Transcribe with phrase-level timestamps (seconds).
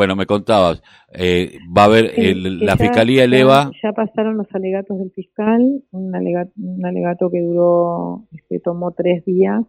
[0.00, 0.82] bueno, me contabas,
[1.12, 3.70] eh, va a haber, la Fiscalía eleva...
[3.82, 9.22] Ya, pasaron los alegatos del fiscal, un alegato, un alegato que duró, este, tomó tres
[9.26, 9.60] días,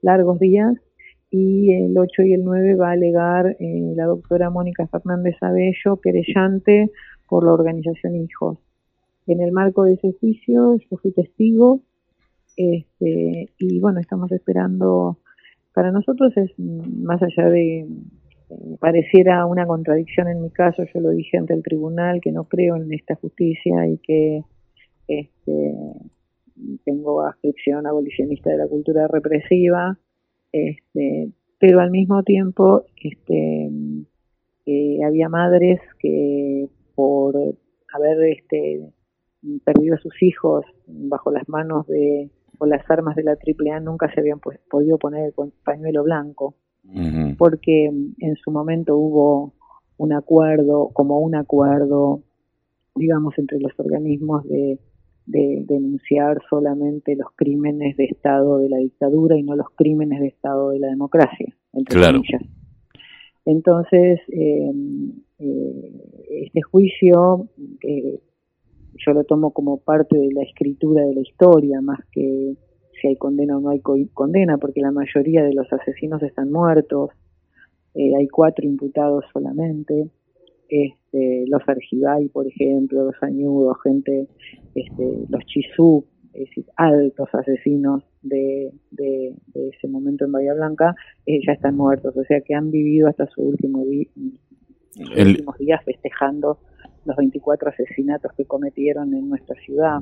[0.00, 0.76] largos días,
[1.28, 6.00] y el 8 y el 9 va a alegar eh, la doctora Mónica Fernández Abello,
[6.00, 6.92] querellante
[7.28, 8.58] por la organización Hijos.
[9.26, 11.80] En el marco de ese juicio yo fui testigo
[12.56, 15.18] este, y bueno, estamos esperando,
[15.72, 17.88] para nosotros es más allá de,
[18.80, 22.76] pareciera una contradicción en mi caso, yo lo dije ante el tribunal, que no creo
[22.76, 24.42] en esta justicia y que
[25.08, 25.74] este,
[26.84, 29.98] tengo adscripción abolicionista de la cultura represiva,
[30.52, 33.70] este, pero al mismo tiempo este,
[34.66, 37.36] eh, había madres que por
[37.92, 38.80] haber este,
[39.64, 44.12] perdido a sus hijos bajo las manos de o las armas de la AAA nunca
[44.12, 46.54] se habían podido poner el pañuelo blanco,
[47.38, 49.52] porque en su momento hubo
[49.96, 52.22] un acuerdo, como un acuerdo,
[52.94, 54.78] digamos, entre los organismos de,
[55.26, 60.70] denunciar solamente los crímenes de Estado de la dictadura y no los crímenes de Estado
[60.70, 62.20] de la democracia, entre claro.
[63.46, 64.72] Entonces, eh,
[65.38, 67.48] eh, este juicio
[67.82, 68.20] eh,
[68.96, 72.56] yo lo tomo como parte de la escritura de la historia, más que
[73.04, 77.10] si hay condena o no hay condena, porque la mayoría de los asesinos están muertos,
[77.94, 80.08] eh, hay cuatro imputados solamente,
[80.70, 84.26] este, los Argibay, por ejemplo, los Añudos, gente,
[84.74, 90.94] este, los Chisú, es decir, altos asesinos de, de, ese momento en Bahía Blanca,
[91.26, 96.58] eh, ya están muertos, o sea que han vivido hasta su último últimos días festejando
[97.04, 100.00] los 24 asesinatos que cometieron en nuestra ciudad.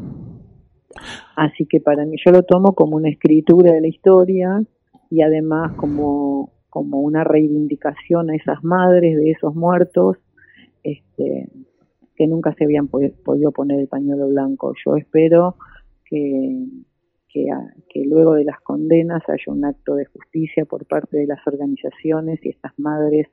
[1.37, 4.63] Así que para mí yo lo tomo como una escritura de la historia
[5.11, 10.17] y además como, como una reivindicación a esas madres de esos muertos
[10.83, 11.49] este,
[12.17, 14.75] que nunca se habían podido poner el pañuelo blanco.
[14.85, 15.57] Yo espero
[16.05, 16.67] que,
[17.29, 22.41] que, luego de las condenas haya un acto de justicia por parte de las organizaciones
[22.45, 23.29] y estas madres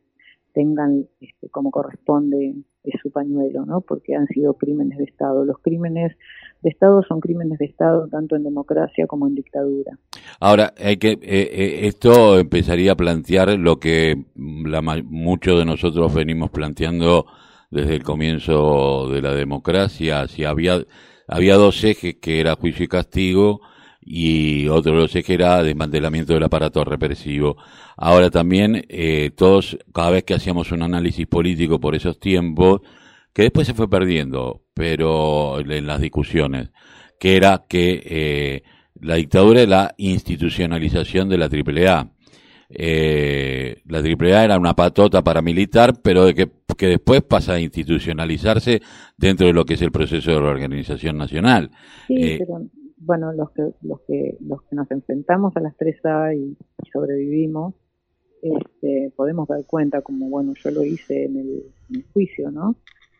[0.53, 2.55] tengan este, como corresponde
[3.01, 3.81] su pañuelo, ¿no?
[3.81, 5.45] Porque han sido crímenes de Estado.
[5.45, 6.15] Los crímenes
[6.61, 9.97] de Estado son crímenes de Estado tanto en democracia como en dictadura.
[10.39, 16.49] Ahora, hay que eh, eh, esto empezaría a plantear lo que muchos de nosotros venimos
[16.49, 17.25] planteando
[17.71, 20.27] desde el comienzo de la democracia.
[20.27, 20.83] Si había
[21.27, 23.61] había dos ejes que era juicio y castigo
[24.01, 27.57] y otro de los ejes era desmantelamiento del aparato represivo.
[27.97, 32.81] Ahora también eh, todos, cada vez que hacíamos un análisis político por esos tiempos,
[33.33, 36.71] que después se fue perdiendo, pero en las discusiones,
[37.19, 38.63] que era que eh,
[39.01, 42.11] la dictadura es la institucionalización de la AAA.
[42.71, 48.81] Eh, la AAA era una patota paramilitar, pero de que, que después pasa a institucionalizarse
[49.17, 51.71] dentro de lo que es el proceso de reorganización nacional.
[52.07, 52.61] Sí, eh, pero
[52.99, 56.57] bueno, los que, los que, los que nos enfrentamos a las 3A y
[56.91, 57.73] sobrevivimos,
[58.41, 61.63] este, podemos dar cuenta, como bueno, yo lo hice en el,
[62.13, 62.75] juicio, ¿no?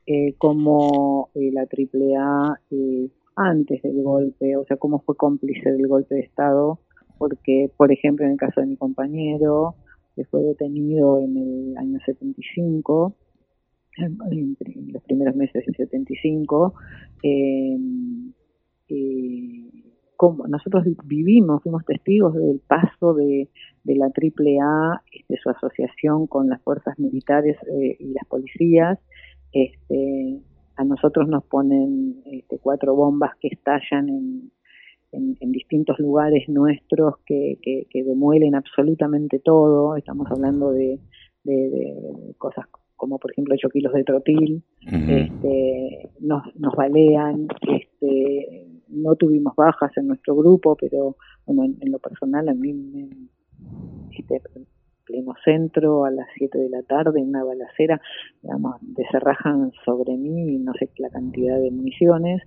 [0.06, 5.88] Eh, como eh, la AAA eh, antes del golpe, o sea, cómo fue cómplice del
[5.88, 6.80] golpe de Estado,
[7.18, 9.76] porque, por ejemplo, en el caso de mi compañero,
[10.16, 13.16] que fue detenido en el año 75,
[13.98, 14.58] en,
[14.92, 16.74] los primeros meses del 75,
[18.90, 19.90] eh,
[20.20, 23.48] como nosotros vivimos, fuimos testigos del paso de,
[23.86, 29.00] la AAA, este, su asociación con las fuerzas militares eh, y las policías.
[29.54, 30.42] Este,
[30.76, 34.52] a nosotros nos ponen este, cuatro bombas que estallan en,
[35.54, 37.58] distintos lugares nuestros que,
[37.94, 39.96] demuelen absolutamente todo.
[39.96, 41.00] Estamos hablando de,
[42.38, 42.66] cosas
[42.98, 48.59] como por ejemplo 8 kilos de trotil, este, nos, nos balean, este,
[48.90, 53.10] no tuvimos bajas en nuestro grupo, pero bueno, en, lo personal a mí me,
[54.12, 54.42] este,
[55.06, 58.00] pleno centro a las 7 de la tarde en una balacera,
[58.42, 62.44] digamos, deserrajan sobre mí no sé la cantidad de municiones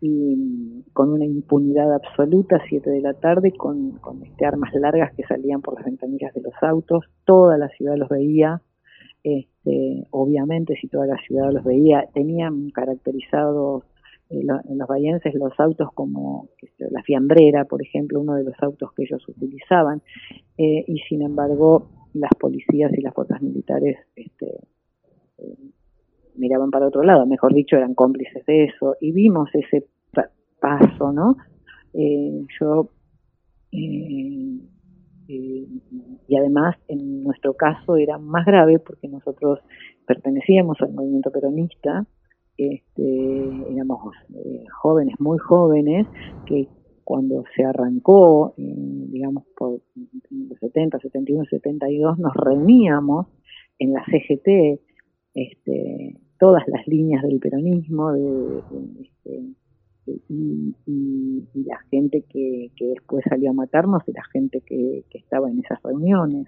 [0.00, 5.24] y con una impunidad absoluta, 7 de la tarde, con, con este, armas largas que
[5.24, 8.62] salían por las ventanillas de los autos, toda la ciudad los veía,
[9.22, 13.84] este, obviamente si toda la ciudad los veía, tenían caracterizados
[14.30, 16.48] en los bahienses los autos como
[16.78, 20.02] la fiambrera, por ejemplo, uno de los autos que ellos utilizaban,
[20.56, 24.60] eh, y sin embargo las policías y las fuerzas militares este,
[25.38, 25.56] eh,
[26.36, 29.86] miraban para otro lado, mejor dicho, eran cómplices de eso, y vimos ese
[30.60, 31.36] paso, ¿no?
[31.94, 32.90] Eh, yo,
[33.72, 34.60] y
[36.36, 39.60] además en nuestro caso era más grave porque nosotros
[40.06, 42.06] pertenecíamos al movimiento peronista,
[42.60, 46.06] este, éramos eh, jóvenes, muy jóvenes,
[46.46, 46.68] que
[47.04, 49.80] cuando se arrancó, digamos, por
[50.30, 53.26] los 70, 71, 72, nos reuníamos
[53.80, 54.80] en la CGT,
[55.34, 58.62] este, todas las líneas del peronismo, de,
[59.00, 60.74] este, y,
[61.66, 66.46] la gente que, después salió a matarnos y la gente que, estaba en esas reuniones.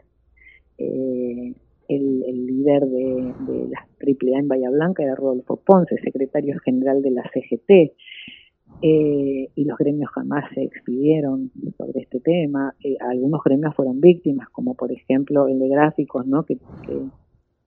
[0.78, 1.54] Eh,
[1.88, 7.22] el, líder de, la AAA en Bahía Blanca era Rodolfo Ponce, secretario general de la
[7.32, 7.94] CGT,
[8.80, 12.74] eh, y los gremios jamás se expidieron sobre este tema.
[12.82, 16.44] Eh, algunos gremios fueron víctimas, como por ejemplo el de gráficos, ¿no?
[16.44, 16.58] que,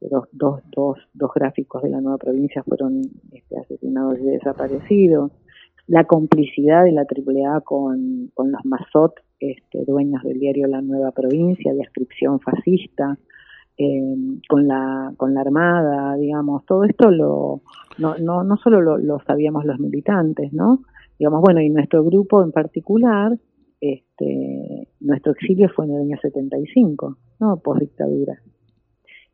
[0.01, 3.01] dos, dos, dos, dos, gráficos de la nueva provincia fueron
[3.31, 5.31] este, asesinados y desaparecidos.
[5.87, 11.11] La complicidad de la AAA con, con los Mazot, este, dueños del diario La Nueva
[11.11, 13.17] Provincia, de ascripción fascista,
[13.77, 14.15] eh,
[14.47, 17.61] con la con la armada digamos todo esto lo
[17.97, 20.79] no no no solo lo, sabíamos los militantes no
[21.19, 23.37] digamos bueno y nuestro grupo en particular
[23.81, 28.41] este nuestro exilio fue en el año 75 no post dictadura.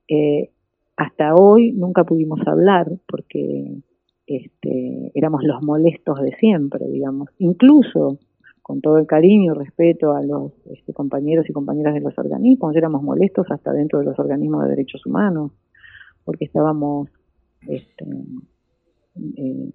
[0.07, 0.51] Eh,
[0.97, 3.81] hasta hoy nunca pudimos hablar porque
[4.27, 7.29] este, éramos los molestos de siempre digamos.
[7.39, 8.19] Incluso
[8.71, 12.73] con todo el cariño y respeto a los este, compañeros y compañeras de los organismos,
[12.73, 15.51] éramos molestos hasta dentro de los organismos de derechos humanos,
[16.23, 17.09] porque estábamos
[17.68, 18.06] este,
[19.35, 19.71] eh,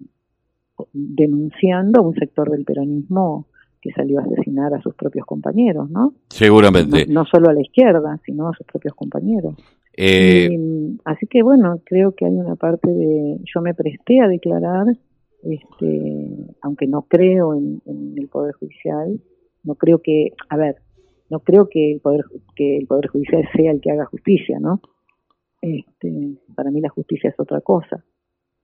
[0.93, 3.45] denunciando a un sector del peronismo
[3.79, 6.15] que salió a asesinar a sus propios compañeros, ¿no?
[6.29, 7.05] Seguramente.
[7.07, 9.53] No, solo a la izquierda, sino a sus propios compañeros.
[9.95, 10.49] Eh,
[11.05, 14.87] así que bueno, creo que hay una parte de, yo me presté a declarar
[15.49, 17.81] este, aunque no creo en,
[18.17, 19.19] el poder judicial,
[19.63, 20.77] no creo que, a ver,
[21.29, 24.81] no creo que el poder que el poder judicial sea el que haga justicia, ¿no?
[25.61, 28.03] Este, para mí la justicia es otra cosa,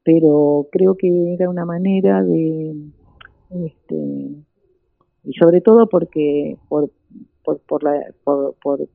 [0.03, 2.75] pero creo que era una manera de,
[3.49, 3.95] este,
[5.23, 6.91] y sobre todo porque por
[7.43, 8.87] por por, la, por, por,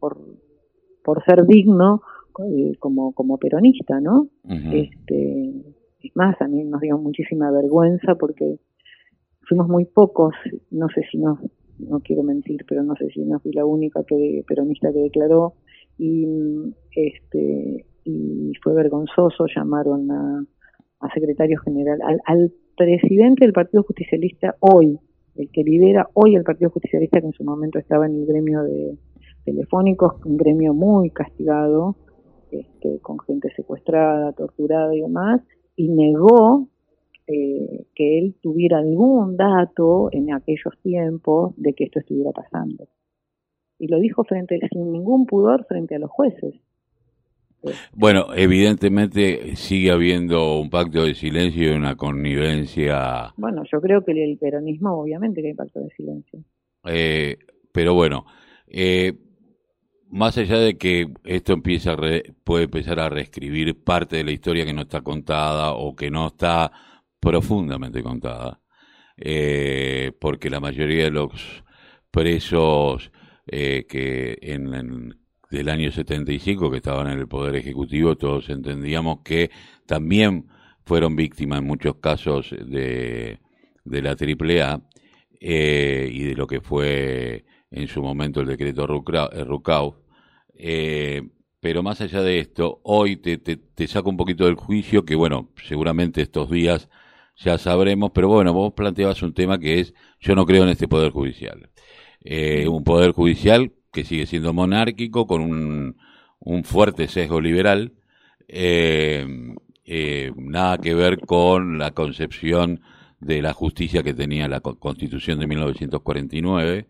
[1.04, 2.02] por, ser digno
[2.46, 4.28] eh, como como peronista, ¿no?
[4.72, 8.58] Este es más, a mí nos dio muchísima vergüenza porque
[9.42, 10.34] fuimos muy pocos,
[10.70, 11.40] no sé si no,
[11.78, 15.54] no quiero mentir, pero no sé si no fui la única que, peronista que declaró.
[15.98, 16.26] Y
[16.94, 20.44] este y fue vergonzoso, llamaron a,
[21.12, 24.98] secretario general, al, presidente del Partido Justicialista hoy,
[25.34, 28.62] el que lidera hoy el Partido Justicialista, que en su momento estaba en el gremio
[28.62, 28.96] de
[29.44, 31.96] telefónicos, un gremio muy castigado,
[32.52, 35.42] este, con gente secuestrada, torturada y demás,
[35.78, 36.66] y negó
[37.28, 42.88] eh, que él tuviera algún dato en aquellos tiempos de que esto estuviera pasando.
[43.78, 46.56] Y lo dijo frente, sin ningún pudor frente a los jueces.
[47.94, 53.32] Bueno, evidentemente sigue habiendo un pacto de silencio y una connivencia.
[53.36, 56.40] Bueno, yo creo que el peronismo, obviamente, que hay pacto de silencio.
[56.86, 57.36] Eh,
[57.70, 58.24] pero bueno,
[58.66, 59.12] eh,
[60.10, 61.96] más allá de que esto empieza
[62.44, 66.28] puede empezar a reescribir parte de la historia que no está contada o que no
[66.28, 66.72] está
[67.20, 68.60] profundamente contada,
[69.16, 71.64] eh, porque la mayoría de los
[72.10, 73.10] presos
[73.46, 75.14] eh, que en,
[75.50, 79.50] del año 75 que estaban en el Poder Ejecutivo, todos entendíamos que
[79.86, 80.46] también
[80.84, 83.38] fueron víctimas en muchos casos de,
[83.84, 84.82] de la AAA
[85.40, 89.96] eh, y de lo que fue en su momento el decreto Rucau.
[90.54, 91.22] Eh,
[91.60, 95.50] pero más allá de esto, hoy te, te, saco un poquito del juicio, que bueno,
[95.64, 96.88] seguramente estos días
[97.36, 100.88] ya sabremos, pero bueno, vos planteabas un tema que es, yo no creo en este
[100.88, 101.70] Poder Judicial.
[102.24, 105.96] Eh, un Poder Judicial que sigue siendo monárquico, con un,
[106.40, 107.94] un fuerte sesgo liberal,
[108.46, 109.26] eh,
[110.36, 112.82] nada que ver con la concepción
[113.20, 116.86] de la justicia que tenía la Constitución de 1949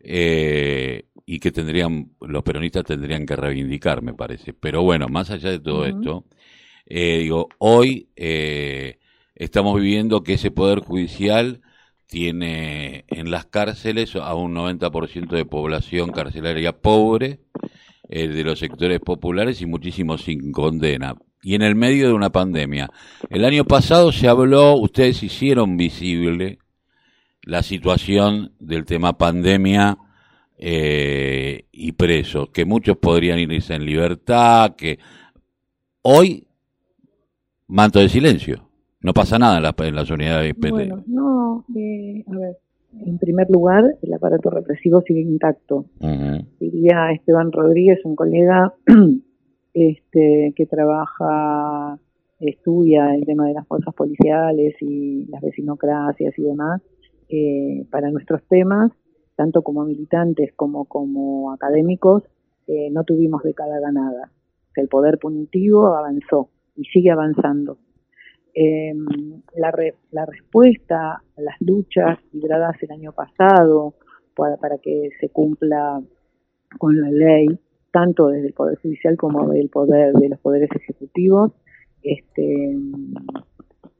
[0.00, 4.52] eh, y que tendrían, los peronistas tendrían que reivindicar, me parece.
[4.52, 6.24] Pero bueno, más allá de todo esto,
[6.86, 8.98] eh, digo, hoy eh,
[9.34, 11.60] estamos viviendo que ese poder judicial
[12.06, 17.40] tiene en las cárceles a un 90% de población carcelaria pobre,
[18.08, 21.14] de los sectores populares y muchísimos sin condena.
[21.42, 22.88] Y en el medio de una pandemia.
[23.28, 26.58] El año pasado se habló, ustedes hicieron visible
[27.48, 29.96] la situación del tema pandemia
[30.58, 34.98] eh, y presos, que muchos podrían irse en libertad, que
[36.02, 36.46] hoy
[37.66, 38.68] manto de silencio,
[39.00, 42.58] no pasa nada en, la, en las unidades Bueno, no, eh, a ver,
[43.06, 45.86] en primer lugar, el aparato represivo sigue intacto.
[46.60, 48.74] Diría Esteban Rodríguez, un colega,
[49.72, 51.98] este, que trabaja,
[52.40, 56.82] estudia el tema de las fuerzas policiales y las vecinocracias y demás,
[57.28, 58.90] eh, para nuestros temas,
[59.36, 62.24] tanto como militantes como como académicos,
[62.66, 64.30] eh, no tuvimos década ganada.
[64.76, 67.78] el poder punitivo avanzó y sigue avanzando.
[68.54, 69.06] Em,
[69.56, 69.72] la,
[70.12, 73.94] la, respuesta a las luchas libradas el año pasado
[74.34, 76.00] para, para, que se cumpla
[76.78, 77.46] con la ley,
[77.92, 81.52] tanto desde el Poder Judicial como del poder de los poderes ejecutivos,
[82.02, 82.76] este,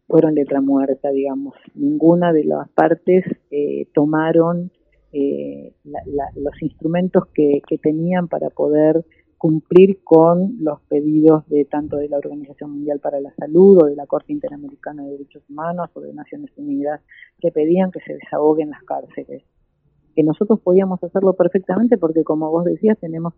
[0.09, 1.55] fueron letra muerta, digamos.
[1.75, 4.73] Ninguna de las partes eh, tomaron
[5.13, 9.05] eh, los instrumentos que, que, tenían para poder
[9.37, 13.95] cumplir con los pedidos de tanto de la Organización Mundial para la Salud o de
[13.95, 17.01] la Corte Interamericana de Derechos Humanos o de Naciones Unidas
[17.41, 19.45] que pedían que se desahoguen las cárceles.
[20.17, 23.35] Que nosotros podíamos hacerlo perfectamente porque, como vos decías, tenemos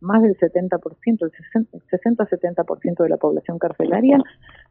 [0.00, 0.80] más del 70%,
[1.20, 4.18] el 60-70% de la población carcelaria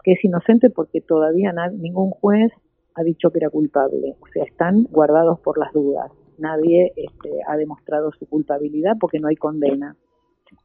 [0.03, 2.51] que es inocente porque todavía ningún juez
[2.95, 4.15] ha dicho que era culpable.
[4.19, 6.11] O sea, están guardados por las dudas.
[6.37, 9.95] Nadie este, ha demostrado su culpabilidad porque no hay condena.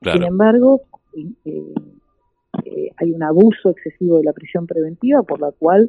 [0.02, 0.82] Sin embargo,
[1.44, 1.74] eh,
[2.64, 5.86] eh, hay un abuso excesivo de la prisión preventiva por la cual,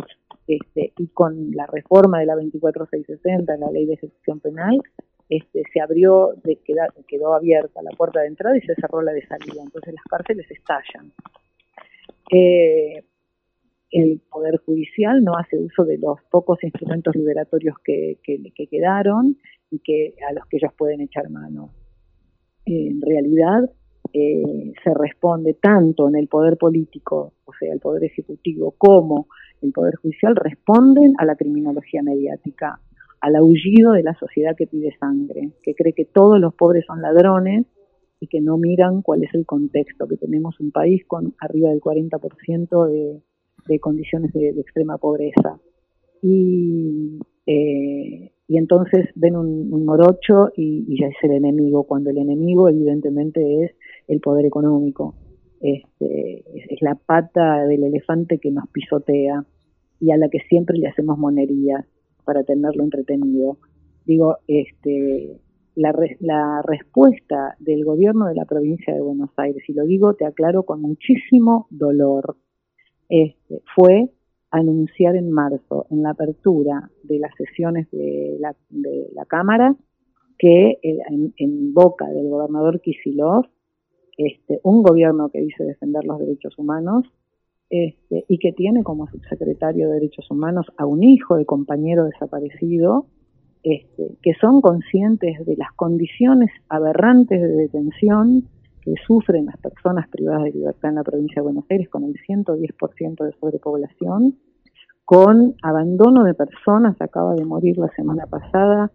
[0.48, 4.80] este, y con la reforma de la 24660, la ley de ejecución penal,
[5.28, 6.60] este, se abrió, de,
[7.08, 9.62] quedó abierta la puerta de entrada y se cerró la de salida.
[9.64, 11.12] Entonces las cárceles estallan.
[12.32, 13.04] Eh,
[13.92, 19.38] el Poder Judicial no hace uso de los pocos instrumentos liberatorios que, que, que quedaron
[19.72, 21.72] y que a los que ellos pueden echar mano.
[22.66, 23.70] en realidad,
[24.12, 29.28] eh, se responde tanto en el poder político, o sea, el poder ejecutivo, como
[29.62, 32.80] el poder judicial, responden a la criminología mediática,
[33.22, 37.02] al aullido de la sociedad que pide sangre, que cree que todos los pobres son
[37.02, 37.66] ladrones
[38.20, 41.82] y que no miran cuál es el contexto, que tenemos un país con arriba del
[41.82, 43.22] 40% de,
[43.70, 45.60] de condiciones de, extrema pobreza.
[46.22, 52.68] Y eh, y entonces ven un, morocho y, ya es el enemigo, cuando el enemigo
[52.68, 53.72] evidentemente es
[54.08, 55.14] el poder económico,
[55.62, 59.46] este, es, la pata del elefante que nos pisotea
[60.00, 61.86] y a la que siempre le hacemos monerías
[62.26, 63.60] para tenerlo entretenido.
[64.08, 65.38] Digo, este,
[65.76, 70.26] la, la respuesta del gobierno de la provincia de Buenos Aires, y lo digo, te
[70.26, 72.36] aclaro, con muchísimo dolor,
[73.10, 74.10] este, fue
[74.52, 79.76] anunciar en marzo, en la apertura de las sesiones de la, de la Cámara,
[80.38, 83.46] que en, boca del gobernador Kisilov,
[84.18, 87.04] este, un gobierno que dice defender los derechos humanos,
[87.70, 93.06] este, y que tiene como subsecretario de Derechos Humanos a un hijo de compañero desaparecido,
[93.62, 98.48] este, que son conscientes de las condiciones aberrantes de detención
[98.82, 102.14] que sufren las personas privadas de libertad en la provincia de Buenos Aires con el
[102.28, 104.38] 110% de sobrepoblación,
[105.06, 108.92] con abandono de personas, acaba de morir la semana pasada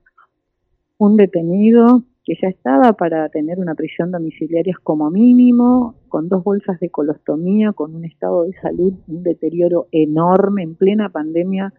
[0.99, 6.81] un detenido que ya estaba para tener una prisión domiciliaria como mínimo, con dos bolsas
[6.81, 11.75] de colostomía, con un estado de salud, un deterioro enorme en plena pandemia.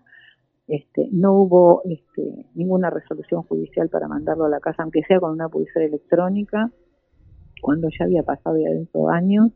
[0.67, 5.31] Este, no hubo este, ninguna resolución judicial para mandarlo a la casa, aunque sea con
[5.31, 6.71] una pulsera electrónica
[7.61, 9.51] cuando ya había pasado ya dos años,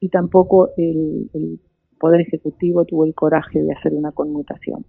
[0.00, 1.60] y tampoco el,
[1.98, 4.84] Poder Ejecutivo tuvo el coraje de hacer una conmutación.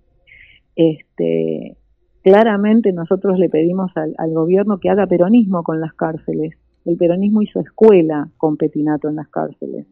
[0.75, 1.77] Este,
[2.21, 6.55] claramente nosotros le pedimos al, gobierno que haga peronismo con las cárceles.
[6.83, 9.87] El peronismo hizo escuela con Petinato en las cárceles,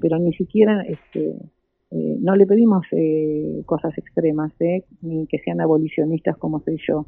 [0.00, 1.36] pero ni siquiera este,
[1.90, 7.06] eh, no le pedimos eh, cosas extremas, eh, ni que sean abolicionistas como soy yo.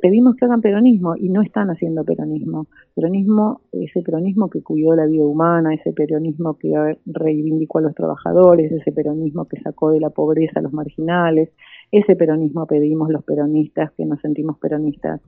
[0.00, 2.66] Pedimos que hagan peronismo y no están haciendo peronismo.
[2.94, 6.72] Peronismo, ese peronismo que cuidó la vida humana, ese peronismo que
[7.04, 11.50] reivindicó a los trabajadores, ese peronismo que sacó de la pobreza a los marginales,
[11.90, 15.20] ese peronismo pedimos los peronistas que nos sentimos peronistas.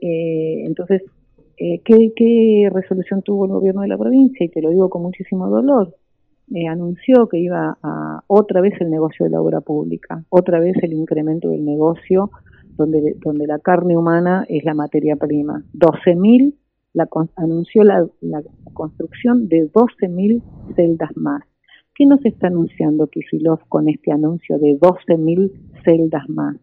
[0.00, 1.02] entonces,
[1.56, 4.44] ¿qué, ¿qué resolución tuvo el gobierno de la provincia?
[4.44, 5.94] Y te lo digo con muchísimo dolor
[6.54, 10.76] eh, anunció que iba a otra vez el negocio de la obra pública, otra vez
[10.82, 12.30] el incremento del negocio
[12.76, 15.62] donde, donde la carne humana es la materia prima.
[15.74, 16.54] 12.000,
[16.94, 20.42] la, anunció la, la construcción de 12.000
[20.74, 21.42] celdas más.
[21.94, 25.52] ¿Qué nos está anunciando Kisilov con este anuncio de 12.000
[25.84, 26.56] celdas más?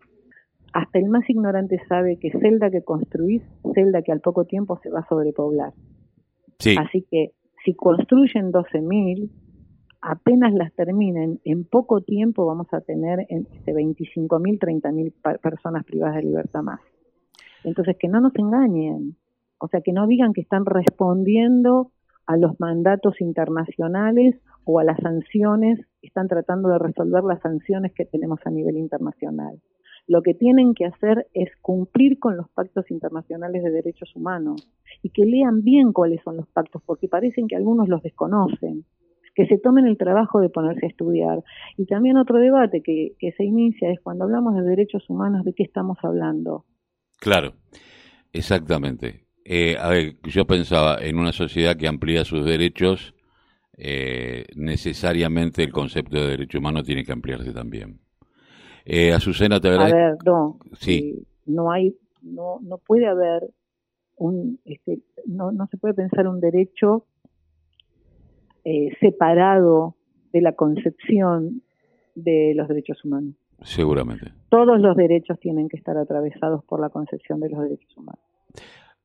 [0.71, 3.41] Hasta el más ignorante sabe que celda que construís,
[3.73, 5.73] celda que al poco tiempo se va a sobrepoblar.
[6.59, 6.75] Sí.
[6.79, 7.33] Así que
[7.65, 9.29] si construyen 12.000,
[10.01, 16.23] apenas las terminen, en poco tiempo vamos a tener entre 25.000, 30.000 personas privadas de
[16.23, 16.79] libertad más.
[17.63, 19.17] Entonces, que no nos engañen,
[19.57, 21.91] o sea, que no digan que están respondiendo
[22.27, 28.05] a los mandatos internacionales o a las sanciones, están tratando de resolver las sanciones que
[28.05, 29.59] tenemos a nivel internacional.
[30.07, 34.67] Lo que tienen que hacer es cumplir con los pactos internacionales de derechos humanos
[35.01, 38.85] y que lean bien cuáles son los pactos, porque parecen que algunos los desconocen
[39.35, 41.43] que se tomen el trabajo de ponerse a estudiar.
[41.77, 45.53] Y también otro debate que, que se inicia es cuando hablamos de derechos humanos, ¿de
[45.53, 46.65] qué estamos hablando?
[47.19, 47.53] Claro,
[48.31, 49.25] exactamente.
[49.43, 53.13] Eh, a ver, yo pensaba en una sociedad que amplía sus derechos,
[53.77, 57.99] eh, necesariamente el concepto de derecho humano tiene que ampliarse también.
[58.85, 59.97] Eh, Azucena, te agradezco.
[59.97, 61.13] A ver, no, sí.
[61.13, 63.49] Eh, no hay, no, no puede haber
[64.15, 67.05] un, este, no, no se puede pensar un derecho
[68.65, 69.95] eh, separado
[70.33, 71.61] de la concepción
[72.15, 73.35] de los derechos humanos.
[73.61, 74.31] Seguramente.
[74.49, 78.19] Todos los derechos tienen que estar atravesados por la concepción de los derechos humanos.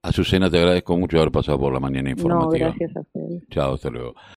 [0.02, 2.69] Azucena, te agradezco mucho haber pasado por la mañana informativa.
[2.69, 3.47] No, gracias a ustedes.
[3.50, 4.14] Chao, hasta luego.